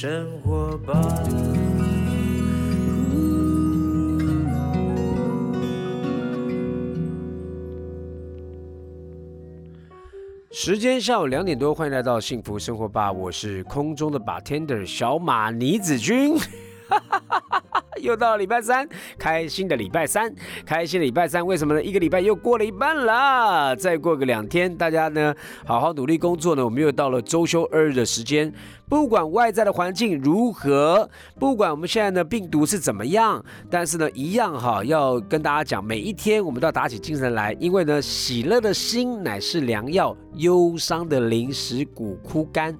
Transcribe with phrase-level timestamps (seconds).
[0.00, 0.94] 生活吧。
[10.52, 16.36] 时间下午两点多，欢迎来到幸福生活吧，我是空中的 bartender 小马倪子君。
[17.98, 18.88] 又到了礼拜三，
[19.18, 20.32] 开心的礼拜三，
[20.64, 21.82] 开心的礼拜三，为什么呢？
[21.82, 25.34] 一个礼拜又过了一半了，再过个两天，大家呢
[25.64, 28.52] 好好努力工作呢，我们又到了周休二日的时间。
[28.88, 31.06] 不管外在的环境如何，
[31.38, 42.74] 不管我们现在呢病毒是怎么样，但是呢一样哈，要跟大家讲，每一天我们都要打起精神来，因为呢喜乐的心乃是良药，忧伤的灵使骨枯干，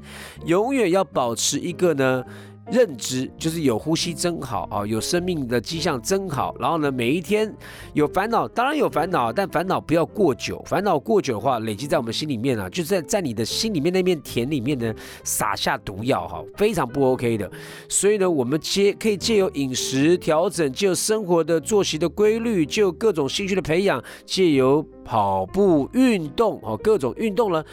[0.46, 2.24] 永远要保持一个呢。
[2.70, 6.54] 认知就是有呼吸真好啊，有生命的迹象真好。
[6.60, 7.52] 然后呢，每一天
[7.94, 10.62] 有烦恼，当然有烦恼，但烦恼不要过久。
[10.66, 17.50] 烦恼过久的话，累积在我们心里面啊，就是在在你的心里面那面田里面呢撒下毒药哈，非常不 OK 的。
[17.88, 24.86] 所以呢，我们借可以借由饮食调整，借由生活的作息的规律，借由各种兴趣的培养，借由。
[25.08, 27.64] 跑步运动哦，各种运动呢，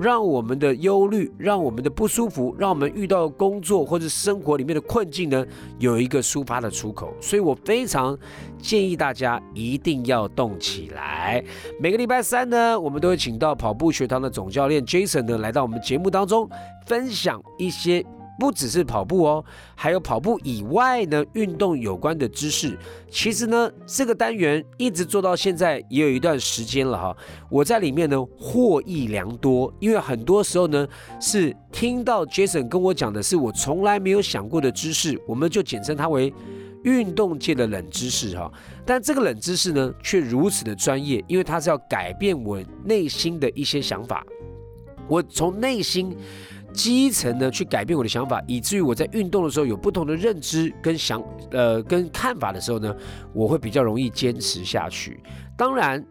[0.00, 5.44] 让我们的忧虑，让我们的不舒服，让我们遇到工作或者生活里面的困境呢，
[5.80, 7.12] 有一个抒发的出口。
[7.20, 8.16] 所以我非常
[8.58, 11.44] 建议大家一定要动起来。
[11.80, 16.48] 每个礼拜三呢，我们都会请到跑步学堂的总教练 Jason 呢，来到我们节目当中，
[16.86, 18.06] 分享一些。
[18.38, 22.76] 不只是跑步哦，还有跑步以外呢，运动有关的知识。
[23.08, 27.16] 其实呢，这个单元一直做到现在也有一段时间了哈。
[27.48, 30.86] 我在里面呢获益良多，因为很多时候呢
[31.20, 36.34] 是听到 Jason 跟我讲的是我从来没有想过的知识，我们就简称它为
[36.82, 38.50] 运动界的冷知识哈。
[38.84, 44.26] 但这个冷知识呢却如此的专业，因为它是要改变我内心的一些想法，
[45.06, 46.16] 我从内心。
[46.74, 52.94] 基层呢，去改变我的想法，以至于我在运动的时候有不同的认知跟想呃跟看法的时候呢，
[53.32, 55.22] 我会比较容易坚持下去。
[55.56, 56.04] 当然，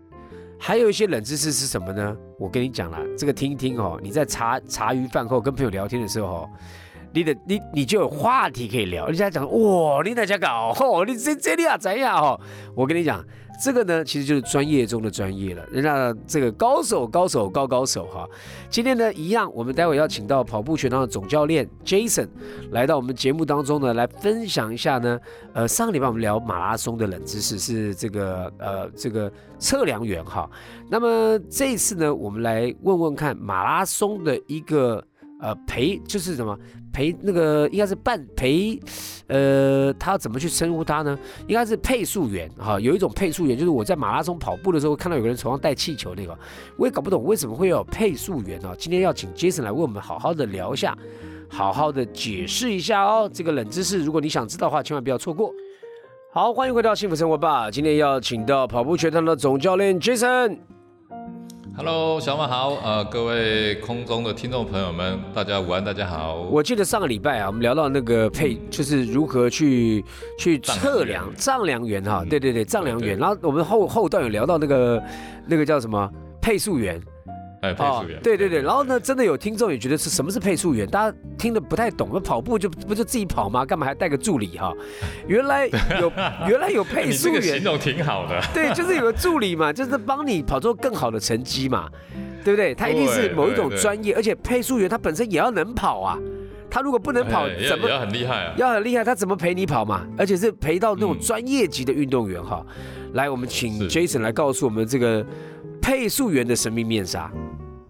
[0.57, 2.15] 还有一些冷知识是什么呢？
[2.39, 3.99] 我跟你讲啦，这个听一听哦。
[4.01, 6.49] 你在茶茶余饭后跟朋友聊天的时候哦，
[7.13, 9.05] 你的你你就有话题可以聊。
[9.07, 12.39] 人家讲哇，你在家搞哦，你这这里啊怎样哦？
[12.75, 13.23] 我跟你讲。
[13.63, 15.63] 这个呢，其实就是专业中的专业了。
[15.71, 18.27] 人家这个高手，高手，高高手哈。
[18.67, 22.27] 今天呢，一样，我们待会要请到跑步全堂的总教练 Jason
[22.71, 25.19] 来到我们节目当中呢，来分享一下呢。
[25.53, 30.49] 呃，上个礼拜我们聊马拉松的冷知识是这个呃这个测量员哈。
[30.89, 35.01] 那么这一次呢，我们来问问看马拉松的一个。
[35.43, 36.57] 呃，陪就是什么
[36.93, 38.79] 陪那个应该是伴陪，
[39.27, 41.19] 呃，他怎么去称呼他呢？
[41.47, 46.33] 应该是配速员哈，有一种配速员，就是我在马拉松跑步的时候看到有个人手上带气球那个，
[46.77, 48.73] 我也搞不懂为什么会有配速员啊。
[48.77, 50.97] 今天要请 Jason 来为我们好好的聊一下，
[51.49, 55.53] 好好的解释一下哦，这个冷知识，如果你想知道的话，千万不要错过。
[56.31, 60.59] 好，欢迎回到幸福生活吧，今天要请到跑步全堂的总教练 Jason。
[61.75, 66.35] Hello，小马好，呃，各位空中的听众朋友们，大家午安，大家好。
[66.51, 70.05] 我记得上个礼拜啊，我们聊到那个配，就是如何去
[70.37, 73.17] 去测量丈量员哈，对对对，丈量员。
[73.17, 75.03] 然后我们后后段有聊到那个
[75.47, 76.07] 那个叫什么
[76.39, 77.01] 配速员。
[77.63, 83.65] 哎，配速员，对对对，然后呢，真的有听众也觉得是什么是配速员，大家听得不太懂，那跑步就不就自己跑吗？
[83.65, 84.73] 干嘛还带个助理哈？
[85.27, 85.65] 原来
[86.01, 86.11] 有
[86.45, 88.37] 原来有配速员，形容挺好的。
[88.53, 91.89] 对，就是有个助理嘛，就是帮你跑出更好的成绩嘛，
[92.43, 92.75] 对不对？
[92.75, 96.19] 他一定是某一种专业，而且配速员他本身也要能跑啊，
[96.69, 98.53] 他如果不能跑，怎么要很厉害啊？
[98.57, 100.05] 要很厉害，他怎么陪你跑嘛？
[100.17, 102.61] 而且是陪到那种专业级的运动员哈。
[103.13, 105.23] 来，我们请 Jason 来告诉我们这个
[105.79, 107.31] 配速员的神秘面纱。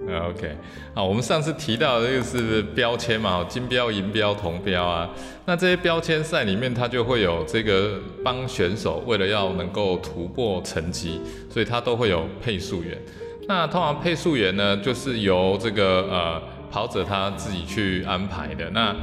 [0.05, 0.55] OK，
[0.93, 5.09] 好，我们上次提到的这个是标签嘛，金标、银标、铜标啊。
[5.45, 12.97] 那这些标签赛里面，它就会有这个帮选手为了要能够突破成绩，所以它都会有配速员。
[13.47, 18.69] 那通常配速员呢，就是由这个呃跑者他自己去安排的。
[18.71, 18.95] 那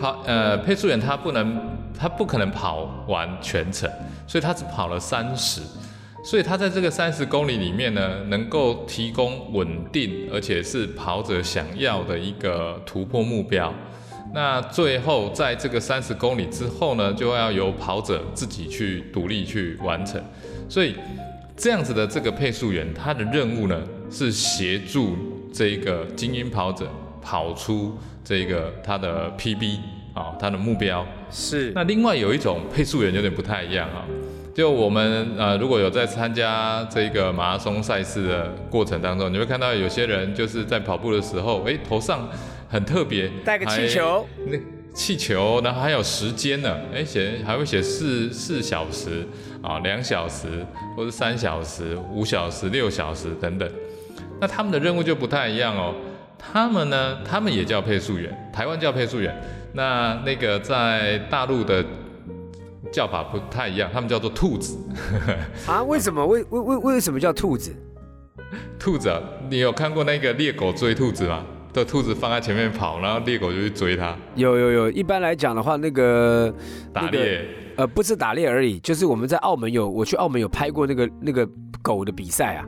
[0.00, 1.60] 跑呃配速员他不能，
[1.98, 3.90] 他不可能跑完全程，
[4.26, 5.60] 所以他只跑了三十。
[6.28, 13.72] 所以他在这个三十公里里面呢，能够提供稳定，而且是跑者想要的一个突破目标。
[14.34, 20.22] 那最后在这个三十公里之后呢，就要由跑者自己去独立去完成。
[20.68, 20.94] 所以
[21.56, 25.16] 这样子的这个配速员，他的任务呢是协助
[25.50, 26.90] 这个精英跑者
[27.22, 29.78] 跑出这个他的 PB
[30.12, 31.72] 啊，他的目标是。
[31.74, 34.04] 那另外有一种配速员有点不太一样啊。
[34.58, 42.28] 就我们呃，如果有在参加这个马拉松赛事的过程当中，你会看到有些人就是在跑步的时候，哎，头上
[42.68, 44.58] 很特别，带个气球，那
[44.92, 49.24] 气球，然后还有时间呢，哎，写还会写四四小时
[49.62, 50.66] 啊，两小时，
[50.96, 53.70] 或者三小时、五小时、六小时等等。
[54.40, 55.94] 那他们的任务就不太一样哦。
[56.36, 59.40] 他们呢，他们也叫配速员，台湾叫配速员。
[59.74, 61.84] 那那个在大陆的
[62.92, 64.78] 叫法不太一样，他们叫做兔子。
[65.66, 65.82] 啊？
[65.82, 66.26] 为什么？
[66.26, 67.74] 为为为为什么叫兔子？
[68.78, 69.20] 兔子，啊，
[69.50, 71.44] 你有看过那个猎狗追兔子吗？
[71.72, 74.16] 的兔子放在前面跑，然后猎狗就去追它。
[74.34, 76.52] 有有有，一般来讲的话，那个
[76.92, 77.44] 打猎，
[77.76, 81.46] 呃，不是打猎而已，就是我们在澳门有，我去澳门有拍过那个那个
[81.82, 82.64] 狗的比赛啊。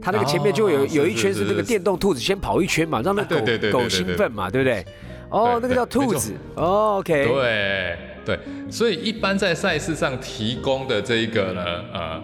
[0.00, 3.36] 它那个前面就有有一圈是那个电动兔子先跑一圈嘛，让那狗
[3.72, 4.86] 狗兴奋嘛，对不对？
[5.30, 6.34] 哦，那个叫兔子。
[6.54, 7.24] OK。
[7.24, 8.38] 对对，
[8.70, 12.22] 所以一般在赛事上提供的这一个呢，呃，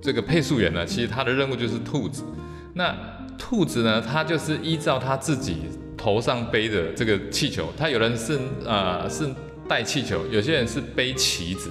[0.00, 2.24] 这个配速员呢，其实他的任务就是兔子。
[2.74, 2.94] 那
[3.36, 5.62] 兔子呢，它就是依照他自己
[5.96, 9.28] 头上背的这个气球，他有人是呃是
[9.68, 11.70] 带气球，有些人是背旗子。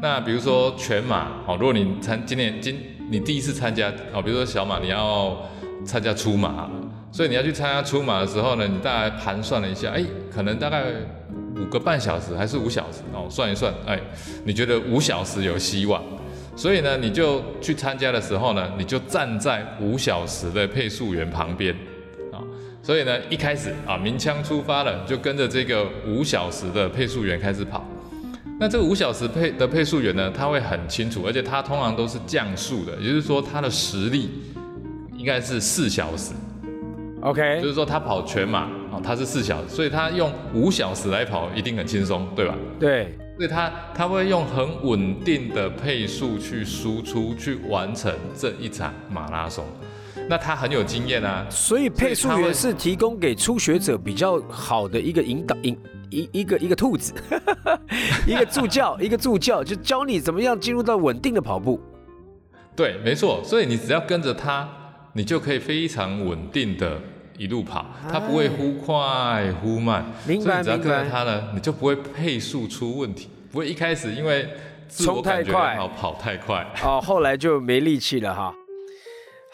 [0.00, 2.78] 那比如说全马，好，如果你参今年今
[3.10, 5.36] 你第一次参加，好，比如说小马你要
[5.84, 6.70] 参加出马，
[7.12, 10.02] 所以你要去参加出马的时候呢，你大概盘算了一下，哎，
[10.34, 10.82] 可能大概
[11.56, 14.00] 五个半小时还是五小时，哦，算一算，哎，
[14.44, 16.02] 你觉得五小时有希望，
[16.56, 21.74] 所以呢，你就去参加的时候呢，你就站在五小时的配速员旁边，
[22.32, 22.40] 啊，
[22.82, 27.86] 所以呢，一开始啊，鸣枪出发了，就跟着这个五小时的配速员开始跑。
[28.58, 34.30] 那这个五小时配的配速员呢，他会很清楚，而且他通常都是降速的，也就是说他的实力
[35.14, 36.32] 应该是四小时。
[37.22, 42.54] ，OK，就是说他跑全马哦，他是四小时，所以他用五小时来跑一定很轻松，对吧？
[42.78, 49.64] 对，所以他他会用很稳定的配速去输出，去完成这一场马拉松。
[50.28, 55.76] 那他很有经验啊，所以配速员是提供给初学者比较好的一个引导引。
[56.14, 57.14] 一一个一个兔子，
[58.28, 61.80] 一个助教， 一个助教，就教你怎么样进入到稳定的跑步。
[62.76, 63.40] 对，没错。
[63.42, 64.68] 所以你只要跟着他，
[65.14, 67.00] 你就可以非常稳定的
[67.36, 70.06] 一路跑，它不会忽快忽慢。
[70.24, 74.48] 所以，你只要跟着它呢，你就不会配速出问题，不会一开始因为
[74.88, 78.54] 冲太快，跑太快，哦，后来就没力气了哈。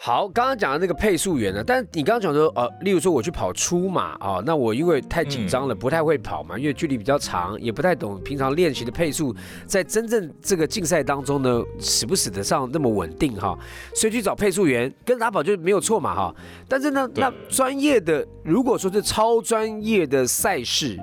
[0.01, 1.61] 好，刚刚讲的那个配速员呢？
[1.61, 9.35] 但是你刚刚讲说，呃，例如说我去跑出马啊，那我因为太紧张了，不太会跑嘛，因为距离比较长，也不太懂平常练习的配速，
[9.65, 13.59] 在真正这个竞赛当中呢，使不使得上那么稳定哈？
[13.93, 16.33] 所以去找配速员跟打跑就没有错嘛哈。
[16.65, 20.97] 但是呢，那专业的，如果说是超专业的赛事，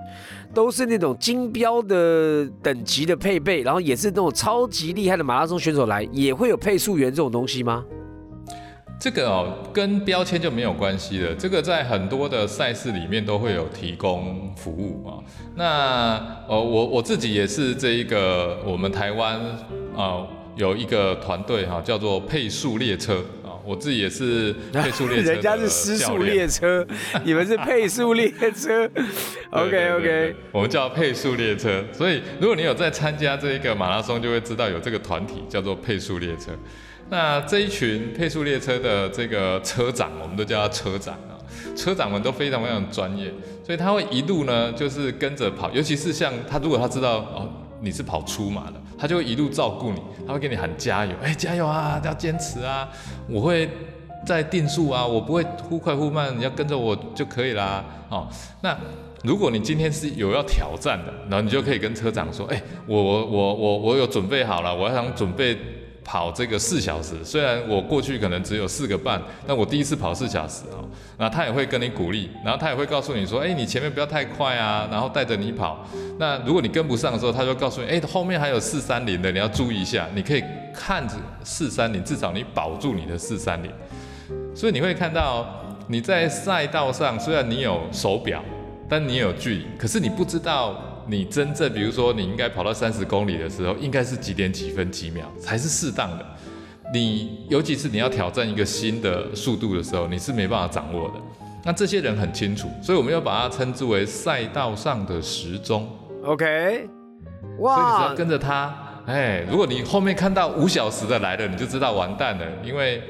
[0.55, 7.85] 都是那种金标的等级的配备，然后也是那种超级厉害的马拉松选手来，也会有配速员这种东西吗？
[8.99, 11.35] 这个哦，跟标签就没有关系了。
[11.35, 15.21] 这个在很多的赛事里面都会有提供服务啊。
[15.55, 16.15] 那
[16.49, 19.39] 呃，我我自己也是这一个，我们台湾
[19.95, 20.27] 啊
[20.57, 23.53] 有一个团队哈，叫做配速列车啊。
[23.67, 26.87] 我自己也是配速列车， 人家是失速列车，
[27.23, 28.89] 你们是配速列车。
[29.51, 31.85] OK OK，我们叫配速列车。
[31.93, 36.53] 所以如果你有在参加这一个马拉松，就会知道有这个团体叫做配速列车。
[37.09, 41.39] 那这一群配速列车的这个车长，我们都叫他车长啊，
[41.77, 43.33] 车长们都非常非常专业，
[43.65, 47.49] 所以他会一路呢就是跟着跑，尤其是像他如果他知道哦
[47.81, 52.89] 你是跑出马的，他就会一路照顾你，他会给你喊加油，哎加油啊，要坚持啊，
[53.29, 53.71] 我会
[54.27, 58.27] 在定速啊，我不会忽快忽慢，你要跟着我就可以啦，哦，
[58.63, 58.77] 那
[59.23, 65.57] 如果你今天是有要挑战的，然后你就可以跟车长说，哎我我我我我有准备好了，我要想准备。
[66.09, 70.79] 跑这个四小时，虽然我过去可能只有四个半，但我第一次跑四小时啊，
[71.19, 75.85] 那他也会跟你鼓励，然后他也会告诉你说，哎，你前面不要太快啊，然后带着你跑。
[76.17, 83.71] 那如果你跟不上的时候，他就告诉你，哎，后面还有四三零的，你要注意一下，你可以看着四三零，至少你保住你的四三零。
[84.55, 85.45] 所以你会看到
[85.89, 88.41] 你在赛道上，虽然你有手表，
[88.89, 90.81] 但你有距离，可是你不知道。
[91.09, 96.27] 你真正，比如说，你应该跑到三十公里的时候，应该是几点几分几秒才是适当的。
[96.93, 101.15] 你尤其是你要挑战一个新的速度的时候，你是没办法掌握的。
[101.65, 105.89] 那这些人很清楚，所以我们要把它称之为赛道上的时钟。
[106.25, 106.89] OK，
[107.59, 107.75] 哇！
[107.75, 108.73] 所以你只要跟着他，
[109.07, 113.03] 哎，如果你后面看到五小时的来了，你就知道完蛋了，因为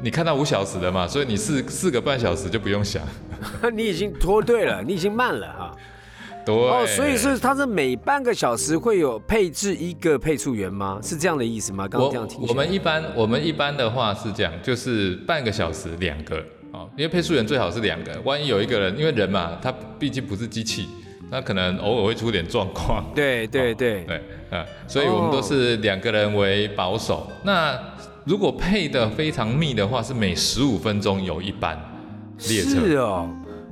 [0.00, 3.02] 你看到五小时的嘛，所以你四四个半小时就不用想，
[3.72, 5.71] 你已经脱队了，你已经慢了哈。
[6.44, 10.98] 对哦，所以是它是每半个小时会有配置一个配速员吗？
[11.02, 11.86] 是这样的意思吗？
[11.88, 12.40] 刚刚这样听。
[12.48, 16.36] 我们一般我们一般的话是这样，就是半个小时两个
[16.72, 20.88] 啊，因为配速员最好是两个，万一有一个人，因为人嘛，他毕竟不是机器，
[21.30, 23.04] 那可能偶尔会出点状况。
[23.14, 24.20] 对对对对，
[24.50, 27.30] 嗯，所以我们都是两个人为保守。
[27.44, 27.78] 那
[28.24, 31.78] 如果配的非常密的话，是每十五分钟有一班
[32.48, 32.70] 列车。
[32.70, 33.28] 是哦。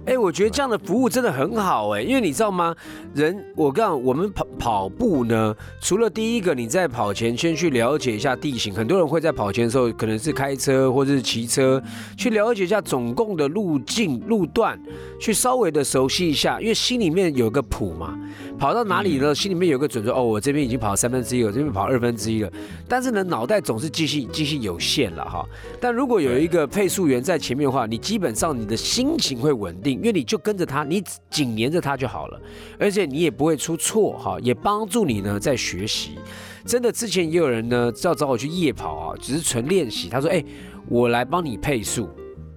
[0.07, 2.75] 哎，我觉得这样的服务真的很好哎，因为你知道吗？
[3.15, 11.83] 人，我告诉我们跑跑步呢，除了第一个你在跑前先去了解一下地形，很多人会在跑前的时候可能是开车或者是骑车
[12.17, 14.81] 去了解一下总共的路径路段，
[15.21, 18.19] 去稍微的熟悉一下，因为心里面有个谱嘛。
[18.59, 19.35] 跑到哪里呢？
[19.35, 22.53] 心里面有个准，说哦，我这边已经跑三分之一了，这边跑二分之一了。
[22.87, 25.43] 但是呢，脑袋总是记性记性有限了哈。
[25.81, 32.41] 但如果有一个配速员在前面的话，你基本上你的心情会稳定，因为你就跟着他，你紧连着他就好了，
[32.79, 36.19] 而且你也不会出错哈，也帮助你呢在学习。
[36.65, 40.09] 真的，之前也有人呢要找我去夜跑啊，只是纯练习。
[40.09, 40.45] 他说，哎，
[40.89, 42.09] 我来帮你配速，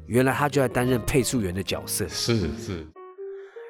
[0.07, 2.07] 原来他就在担任配速员的角色。
[2.07, 2.85] 是是。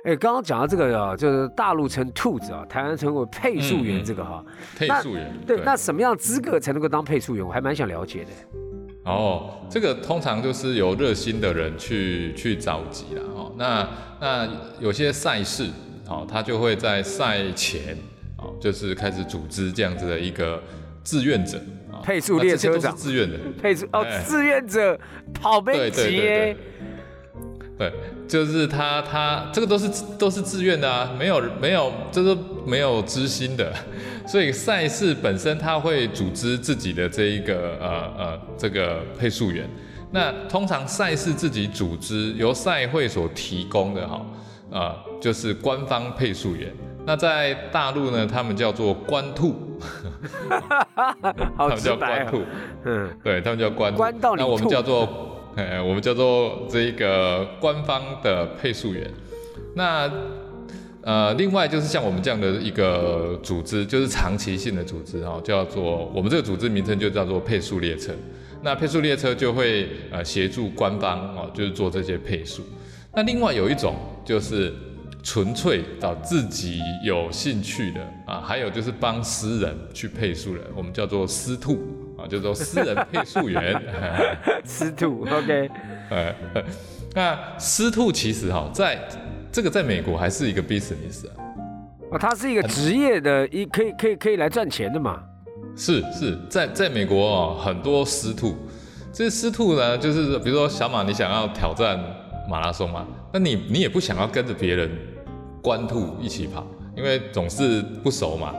[0.05, 4.43] 哎，刚刚讲到这个啊，就是大陆称兔子啊，台湾称为配速员这个哈，
[4.75, 5.33] 配速员。
[5.47, 7.45] 对，那什么样资格才能够当配速员？
[7.45, 8.62] 我还蛮想了解的。
[9.05, 13.51] 哦，这个通常就是由热心的人去去召集啦哦。
[13.57, 13.89] 那
[14.21, 15.67] 那有些赛事，
[16.07, 17.97] 哦，他就会在赛前，
[18.37, 20.61] 哦，就是开始组织这样子的一个
[21.03, 21.59] 志愿者
[22.01, 24.99] 配速列车长，志愿的配速哦，志愿者
[25.33, 26.17] 跑背级。
[26.17, 26.57] 对，
[28.27, 33.73] 就是他，他这个都是都是自愿的啊，没有没有，这是没有知心的，
[34.25, 39.69] 所以赛事本身他会组织自己的这一个呃呃这个配速员，
[40.11, 44.25] 那通常赛事自己组织由赛会所提供的哈，
[44.71, 46.71] 啊就是官方配速员，
[47.05, 49.77] 那在大陆呢，他们叫做官兔，
[51.57, 52.41] 他们叫官兔，
[52.85, 55.31] 嗯，对他们叫官，官到那我们叫做。
[55.55, 59.09] 哎，我们叫做这一个官方的配速员。
[59.75, 60.11] 那
[61.01, 68.13] 呃，另外就是像我们这样的一个组织，就是长期性的组织哈，叫做我们这个组织名称就叫做配速列车。
[68.61, 72.63] 那配速列车就会呃协助官方哦，就是做这些配速。
[73.13, 74.73] 那另外有一种就是
[75.21, 81.77] 纯粹找自己有兴趣的啊，还有就是帮私人去配速的，我们叫做私兔。
[82.27, 83.81] 叫做私人配速员，
[84.63, 85.69] 私兔， OK。
[86.09, 86.33] 呃，
[87.13, 88.99] 那私兔其实哈，在
[89.51, 91.33] 这个在美国还是一个 business 啊。
[92.11, 95.23] 哦，它是一个职业的，一可以可以可以来赚钱的嘛。
[95.75, 98.55] 是是，在在美国哦，很多私兔。
[99.11, 101.99] 这私兔呢，就是比如说小马，你想要挑战
[102.49, 103.05] 马拉松嘛？
[103.31, 104.89] 那你你也不想要跟着别人
[105.61, 106.65] 官兔一起跑，
[106.95, 108.53] 因为总是不熟嘛。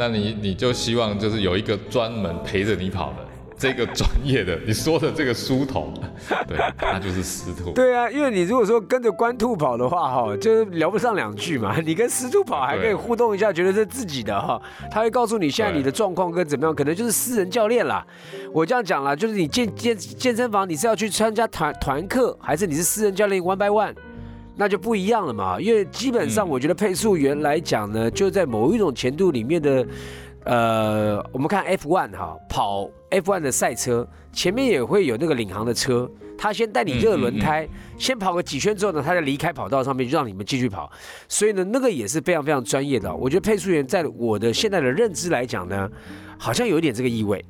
[0.00, 3.16] 那你你就希望就是有一个专门陪着你跑的
[3.58, 5.92] 这个专业的你说的这个书童，
[6.48, 7.72] 对，他就是师徒。
[7.72, 11.76] 对啊，因为你如果说跟着官兔跑的话，哈，就是聊不上两句嘛。
[11.84, 14.58] 你跟师徒跑还可以互动一下，觉得是自己的哈，
[14.90, 18.02] 他会告诉你现在你的状况跟怎么样，可能就是私人教练啦。
[18.54, 23.94] 我这样讲啦，就是你健健健身房，你是要去参加团团课，还是你是私人教练 one by one？
[24.60, 29.86] 那就不一样了嘛，因为基本上我觉得配速员来讲呢，就在某一种前度里面的，
[30.44, 40.92] 呃，我们看 F1 哈，跑 F1 的赛车，前面也会有那个领航的车，他先带你热轮胎，先跑个几圈之后呢，他再离开跑道上面，就让你们继续跑，
[41.26, 43.10] 所以呢，那个也是非常非常专业的。
[43.16, 45.88] 我觉得配速员在我的现在的认知来讲呢，
[46.36, 47.42] 好像有一点这个意味。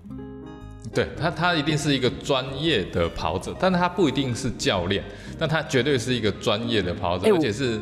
[0.92, 5.04] 对他，他一定是一个专业的跑者，但是他不一定是教练，
[5.38, 7.78] 但他绝对是一个专业的跑者，而且是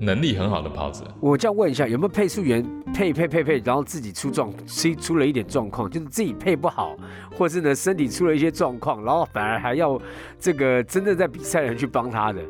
[0.00, 1.04] 能力很好的跑者。
[1.20, 2.64] 我这样问一下，有没有配速员
[2.94, 6.96] 配配配配，然后自己出状，出出了一点状况，就是自己配不好，
[7.36, 10.00] 或是呢身体出了一些状况，然后反而还要
[10.40, 12.40] 这个真正在比赛人去帮他的？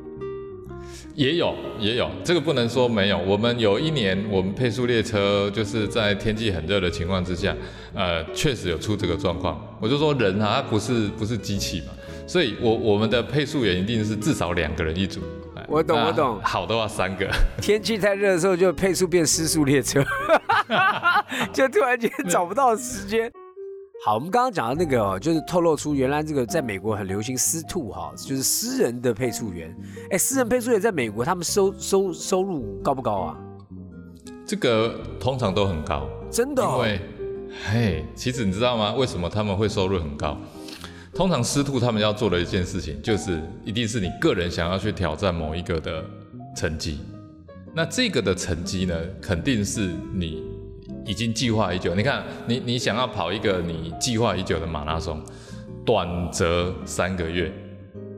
[1.14, 3.18] 也有，也有，这个不能说没有。
[3.18, 7.54] 我们有一年，我们配速列车就是在天气很热的情况之下，
[7.94, 9.76] 呃，确实有出这个状况。
[9.80, 11.92] 我就说人啊，他不是不是机器嘛，
[12.26, 15.20] 所以我我们的配速员一定是至少两个人一组。
[15.68, 16.38] 我懂，我懂。
[16.42, 17.26] 好的话三个。
[17.62, 20.04] 天气太热的时候，就配速变失速列车，
[21.54, 23.30] 就突然间找不到时间。
[24.04, 29.74] 好，我们刚刚讲的那个哦，就是透露出原来这个在美国很流行私兔哈，就是私人的配速员。
[30.10, 33.38] 哎，私人配速员在美国他们收收收入高不高啊？
[34.44, 36.62] 这个通常都很高，真的。
[36.62, 37.00] 因为，
[37.64, 38.92] 嘿，其实你知道吗？
[38.92, 40.36] 为什么他们会收入很高？
[41.14, 46.04] 通常私兔他们要做的一件事情，就是一定是你个人想要去挑战某一个的
[46.54, 47.00] 成绩。
[47.72, 50.42] 那这个的成绩呢，肯定是你。
[51.06, 55.22] 已经计划已久，你看，你你想要跑一个你计划已久的马拉松，
[55.84, 57.52] 短则三个月，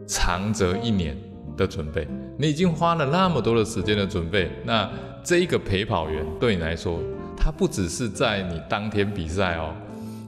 [0.06, 1.16] 长则一年
[1.56, 2.06] 的准备，
[2.38, 4.88] 你已经花了那么多的时间的准备，那
[5.24, 7.00] 这一个陪跑员对你来说，
[7.36, 9.74] 他不只是在你当天比赛哦，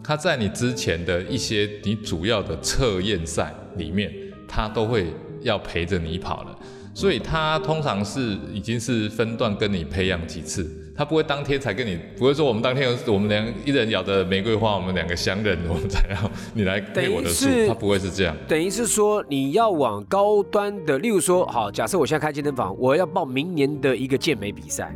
[0.03, 4.13] 他在你之前的一些你主要的测验赛里面，
[4.49, 5.13] 他都会
[5.43, 6.59] 要陪着你跑了。
[6.95, 18.37] 所以他通常是已经是分段跟你培养几次，他不会当天才跟你，不会说我们当天我们两一人咬的玫瑰花，我们两个相认，我们才要你来配我的数，他不会是这样。
[18.49, 24.93] 等于是说你要往高端的，例如说，好，假设我现在开健身房，我要报明年的一个健美比赛，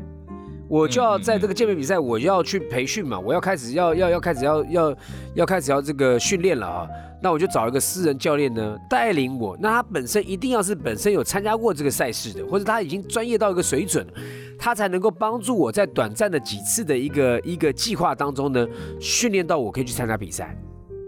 [0.69, 4.97] 我就要在这个健美比赛，我要去培训嘛，我要开始要要要开始要要
[5.35, 6.89] 要开始要这个训练了啊。
[7.23, 9.57] 那我就找一个私人教练呢，带领我。
[9.61, 14.05] 那他本身一定要是本身有参加过这个赛事的，或者他已经专业到一个水准，
[14.59, 18.67] 他才能够帮助我在短暂的几次的一个一个计划当中呢，
[19.01, 20.57] 训练到我可以去参加比赛，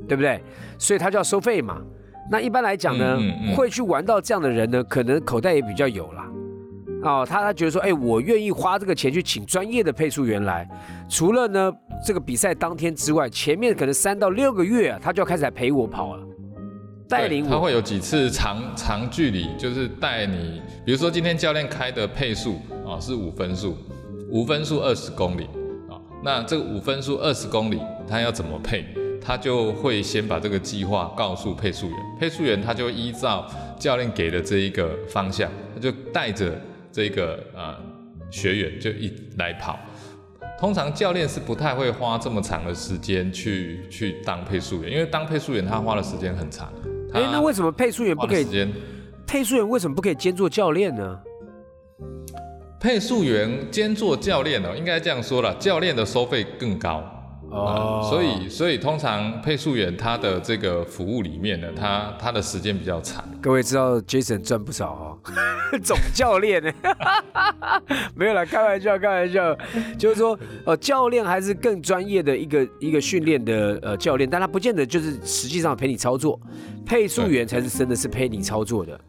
[0.06, 0.40] 对不对？
[0.78, 1.82] 所以他就要收费嘛。
[2.30, 3.18] 那一般来讲呢，
[3.56, 6.30] 会去玩到这样的人呢，可能口袋也比较有啦。
[7.04, 10.66] 哦，他他觉得说，哎，我愿意花这个钱去请专业的配速员来，
[11.06, 11.70] 除了呢
[12.02, 16.26] 这个比赛当天之外，前面可能三到六个月啊，他就要开始来陪我跑了，
[17.06, 17.50] 带领我。
[17.50, 22.56] 他会有几次长长距离，就是带你，比如说今天教练开的配速
[22.86, 23.76] 啊是五分速，
[24.30, 25.44] 五分速二十公里
[25.90, 28.82] 啊，那这个五分速二十公里他要怎么配，
[29.20, 33.46] 他就会先把这个计划告诉配速员，配速员他就依照
[33.78, 36.58] 教练给的这一个方向，他就带着。
[36.94, 37.76] 这个呃
[38.30, 39.76] 学员就一来跑，
[40.60, 46.72] 通常教练是不太会花这么长的时间去去当配速员，因为当配速员他花的时间很长。
[47.12, 48.46] 哎，那为什么配速员不可以？
[49.26, 51.18] 配速员为什么不可以兼做教练呢？
[52.78, 57.02] 配速员兼做教练呢，应该这样说了，教练的收费更高。
[57.54, 63.24] 哦，所以所以通常配速员他的这个服务里面呢，他他的时间比较长。
[63.40, 65.18] 各位知道 Jason 赚不少哦，
[65.82, 66.60] 总教练。
[66.62, 66.72] 呢，
[68.16, 69.56] 没有啦，开玩笑开玩笑，
[69.96, 76.40] 就是说呃教练还是更专业的一个一个训练的呃教练，但他不见得就是实际上陪你操作，
[76.84, 79.00] 配速员才是真的是陪你操作的。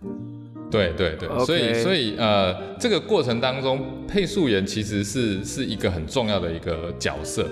[0.70, 7.48] 对对对，所以所以呃这个过程当中，配速员其实是是一个很重要的一个角色。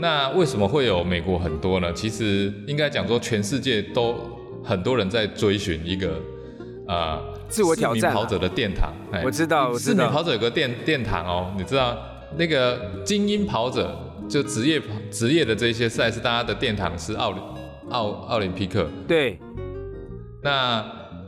[0.00, 1.92] 那为什么会有美国很多呢？
[1.92, 4.16] 其实应该讲说，全世界都
[4.64, 6.18] 很多人在追寻一个
[6.88, 8.90] 啊自我挑战跑者的殿堂。
[9.22, 11.98] 我知道，四名跑者有个殿殿堂哦，你知道
[12.38, 13.94] 那个精英跑者
[14.26, 17.34] 就职业职业的这些赛事，大家的殿堂是奥
[17.90, 18.88] 奥奥林匹克。
[19.06, 19.38] 对。
[20.42, 20.82] 那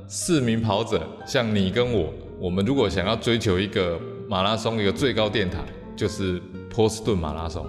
[0.09, 5.63] 四名跑者，像你跟我，我们如果想要追求一个马拉松一个最高殿堂，
[5.95, 6.41] 就是
[6.75, 7.67] 波士顿马拉松。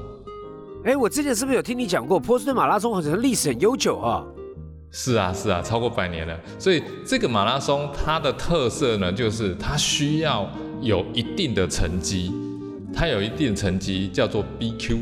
[0.85, 4.21] 哎，我之前是不是有听你讲过波士顿马拉松好像历史很悠久啊？
[4.91, 6.37] 是啊，是啊，超过百年了。
[6.59, 10.45] 所以这个马拉松它的特色呢，就是它需要
[10.81, 12.33] 有一定的成绩，
[12.93, 14.97] 它有一定成绩叫做 BQ。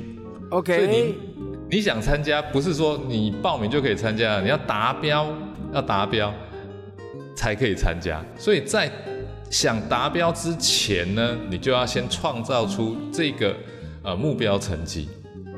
[0.51, 0.77] OK。
[0.77, 1.15] 所以你
[1.71, 5.25] 你想参加，不是说你报名就可以参加，你要达标，
[5.73, 6.31] 要达标
[7.35, 8.23] 才可以参加。
[8.37, 8.91] 所以在
[9.49, 13.55] 想达标之前呢，你就要先创造出这个
[14.03, 15.09] 呃目标成绩。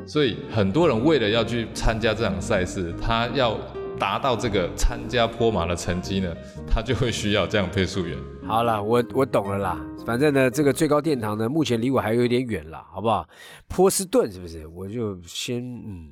[0.06, 3.58] 所以很多人为了要去参加这场赛事，他要
[4.00, 6.36] 达到这个参加坡马的成绩呢，
[6.68, 8.18] 他就会需要这样配速员。
[8.46, 9.80] 好了，我我懂了啦。
[10.06, 13.26] 反正呢，这个最高殿堂呢，目前离我还有一点远了，好不好？
[13.70, 14.68] 波士顿是不是？
[14.68, 16.10] 我就先嗯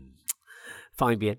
[0.95, 1.37] 放一边。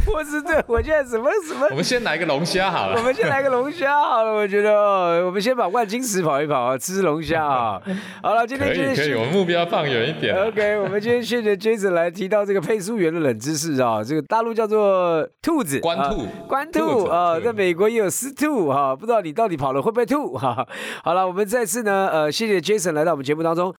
[0.00, 1.66] 波士顿，我现在什么什么？
[1.70, 2.96] 我们先来个龙虾好了。
[2.96, 7.80] 我们先来个龙虾好了，我觉得哦，我们先把万金石跑一跑啊，吃龙虾啊。
[8.22, 10.34] 好了，今天可以可以，我们目标放远一点。
[10.46, 20.66] OK，我们今天谢谢 Jason 来提到这个配速员的冷知识啊，这个大陆叫做兔子，关兔，关兔啊，在美国也有狮兔哈，不知道你到底跑了会不会吐哈。
[21.04, 23.74] 好了，我们再次呢，呃，谢谢 Jason 来到我们节目当中。